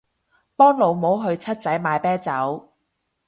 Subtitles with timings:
[0.55, 2.71] 幫老母去七仔買啤酒